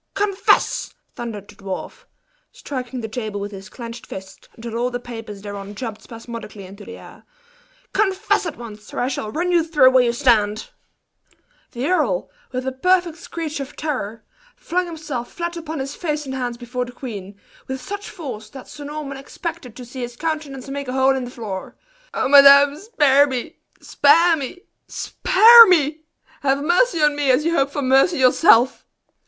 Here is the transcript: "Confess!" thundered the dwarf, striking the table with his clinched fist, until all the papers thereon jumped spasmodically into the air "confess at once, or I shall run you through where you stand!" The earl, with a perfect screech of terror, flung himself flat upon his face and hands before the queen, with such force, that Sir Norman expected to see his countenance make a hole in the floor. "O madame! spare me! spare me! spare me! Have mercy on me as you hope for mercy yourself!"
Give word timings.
"Confess!" 0.15 0.95
thundered 1.13 1.47
the 1.47 1.53
dwarf, 1.53 2.05
striking 2.51 3.01
the 3.01 3.07
table 3.07 3.39
with 3.39 3.51
his 3.51 3.69
clinched 3.69 4.07
fist, 4.07 4.49
until 4.55 4.75
all 4.75 4.89
the 4.89 4.99
papers 4.99 5.43
thereon 5.43 5.75
jumped 5.75 6.01
spasmodically 6.01 6.65
into 6.65 6.83
the 6.83 6.97
air 6.97 7.23
"confess 7.93 8.47
at 8.47 8.57
once, 8.57 8.91
or 8.95 8.99
I 8.99 9.07
shall 9.09 9.31
run 9.31 9.51
you 9.51 9.63
through 9.63 9.91
where 9.91 10.03
you 10.03 10.11
stand!" 10.11 10.71
The 11.73 11.85
earl, 11.85 12.31
with 12.51 12.65
a 12.65 12.71
perfect 12.71 13.19
screech 13.19 13.59
of 13.59 13.75
terror, 13.75 14.23
flung 14.55 14.87
himself 14.87 15.31
flat 15.31 15.55
upon 15.55 15.77
his 15.77 15.93
face 15.93 16.25
and 16.25 16.33
hands 16.33 16.57
before 16.57 16.85
the 16.85 16.91
queen, 16.93 17.39
with 17.67 17.79
such 17.79 18.09
force, 18.09 18.49
that 18.49 18.67
Sir 18.67 18.85
Norman 18.85 19.17
expected 19.17 19.75
to 19.75 19.85
see 19.85 19.99
his 20.01 20.15
countenance 20.15 20.67
make 20.67 20.87
a 20.87 20.93
hole 20.93 21.15
in 21.15 21.25
the 21.25 21.29
floor. 21.29 21.75
"O 22.15 22.27
madame! 22.27 22.75
spare 22.79 23.27
me! 23.27 23.57
spare 23.79 24.35
me! 24.35 24.61
spare 24.87 25.67
me! 25.67 26.05
Have 26.41 26.63
mercy 26.63 27.03
on 27.03 27.15
me 27.15 27.29
as 27.29 27.45
you 27.45 27.53
hope 27.55 27.69
for 27.69 27.83
mercy 27.83 28.17
yourself!" 28.17 28.83